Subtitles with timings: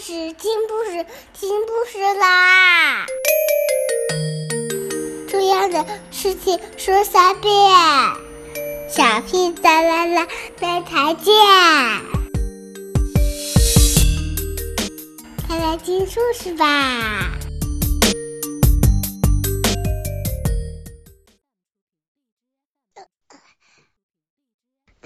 [0.00, 1.04] 事，听故事，
[1.38, 3.04] 听故事啦！
[5.28, 7.52] 重要的事情说三遍，
[8.90, 10.26] 小屁哒啦啦，
[10.58, 11.34] 明天见！
[15.46, 17.30] 快来听故事吧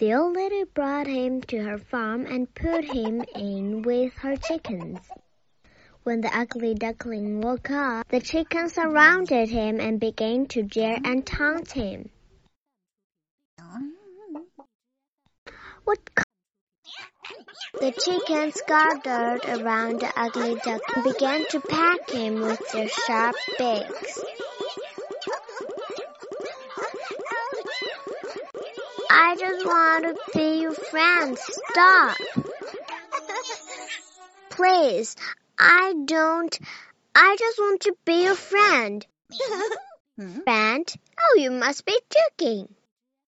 [0.04, 4.98] ！The old lady brought him to her farm and put him in with her chickens.
[6.02, 11.26] When the ugly duckling woke up, the chickens surrounded him and began to jeer and
[11.26, 12.10] taunt him.
[15.84, 16.00] What
[17.80, 23.36] the chickens gathered around the ugly duck and began to peck him with their sharp
[23.56, 24.22] beaks.
[29.16, 31.38] I just want to be your friend.
[31.38, 32.16] Stop.
[34.50, 35.14] Please,
[35.56, 36.58] I don't.
[37.14, 39.06] I just want to be your friend.
[40.44, 40.94] friend?
[41.20, 42.74] Oh, you must be joking.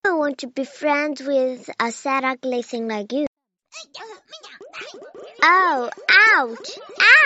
[0.05, 3.27] I want to be friends with a sad, ugly thing like you.
[5.41, 5.91] Oh,
[6.35, 6.79] ouch!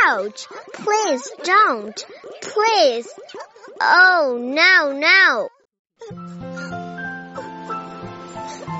[0.06, 0.46] Ouch!
[0.74, 2.06] Please don't!
[2.42, 3.08] Please!
[3.80, 6.39] Oh, no, no!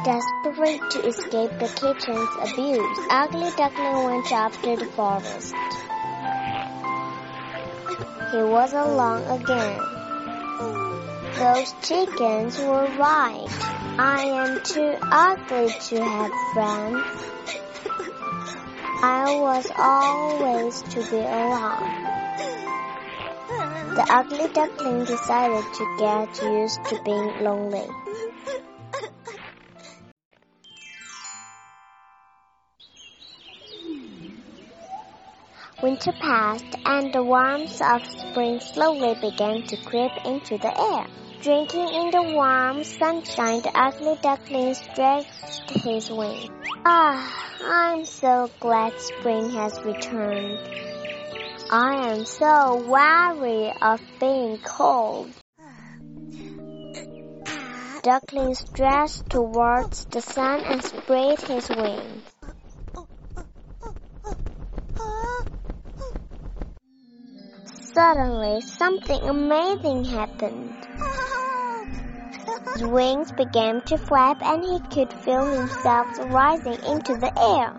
[0.03, 5.55] Desperate to escape the kitchen's abuse, Ugly Duckling went to the forest.
[8.33, 9.79] He was alone again.
[11.39, 13.47] Those chickens were right.
[13.98, 17.05] I am too ugly to have friends.
[19.03, 22.11] I was always to be alone.
[23.97, 27.87] The ugly duckling decided to get used to being lonely.
[35.83, 41.06] Winter passed, and the warmth of spring slowly began to creep into the air.
[41.41, 46.51] Drinking in the warm sunshine, the ugly duckling stretched his wings.
[46.85, 50.58] Ah, I'm so glad spring has returned.
[51.70, 55.30] I am so weary of being cold.
[58.02, 62.23] Duckling stretched towards the sun and spread his wings.
[68.00, 70.72] Suddenly, something amazing happened.
[72.72, 77.74] His wings began to flap and he could feel himself rising into the air.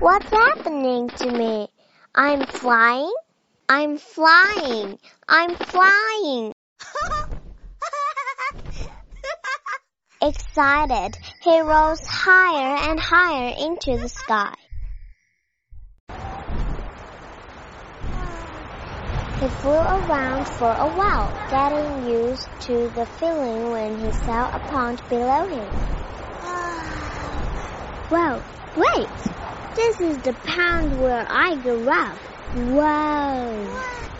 [0.00, 1.68] What's happening to me?
[2.16, 3.14] I'm flying?
[3.68, 4.98] I'm flying!
[5.28, 6.52] I'm flying!
[10.20, 14.52] Excited, he rose higher and higher into the sky.
[19.40, 24.60] He flew around for a while, getting used to the feeling when he saw a
[24.60, 25.70] pond below him.
[28.08, 28.44] Whoa,
[28.76, 29.08] wait!
[29.74, 32.18] This is the pond where I grew up.
[32.54, 33.66] Whoa!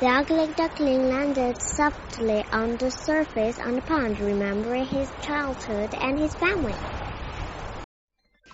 [0.00, 6.19] The ugly duckling landed softly on the surface on the pond, remembering his childhood and
[6.19, 6.75] his family.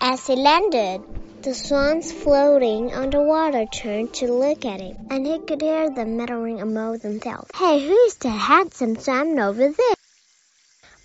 [0.03, 5.27] As he landed, the swans floating on the water turned to look at him, and
[5.27, 7.51] he could hear them muttering among themselves.
[7.55, 9.95] Hey, who is that handsome swan over there?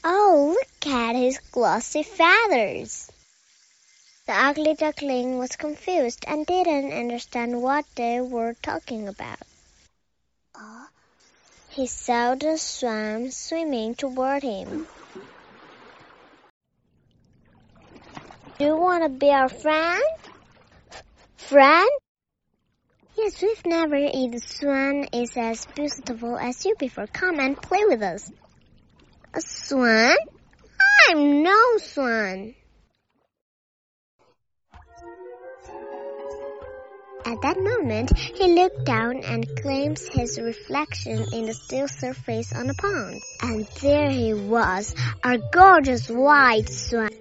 [0.03, 3.09] Oh, look at his glossy feathers!
[4.27, 9.39] The ugly duckling was confused and didn't understand what they were talking about.
[10.53, 10.87] Oh,
[11.69, 14.87] he saw the swan swimming toward him.
[18.57, 20.01] Do you want to be our friend?
[21.49, 21.89] Friend?
[23.15, 27.05] Yes, we've never eaten swan is as beautiful as you before.
[27.05, 28.31] Come and play with us.
[29.31, 30.15] A swan?
[31.07, 32.55] I'm no swan.
[37.27, 42.65] At that moment, he looked down and glimpsed his reflection in the still surface on
[42.65, 43.21] the pond.
[43.43, 47.11] And there he was, a gorgeous white swan.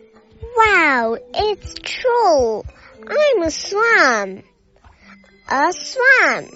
[0.56, 2.62] Wow, it's true.
[3.02, 4.42] I'm a swan.
[5.48, 6.48] A swan.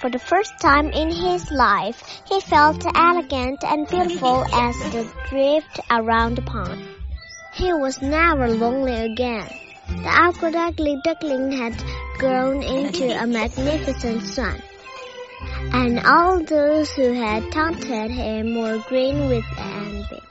[0.00, 5.84] For the first time in his life, he felt elegant and beautiful as they drifted
[5.90, 6.86] around the pond.
[7.54, 9.48] He was never lonely again.
[9.88, 11.74] The awkward ugly duckling had
[12.18, 14.38] grown into a magnificent.
[14.38, 14.62] And
[15.72, 20.22] and all those who had taunted him were green with envy.